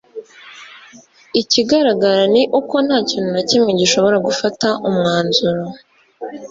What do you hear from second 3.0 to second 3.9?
kintu na kimwe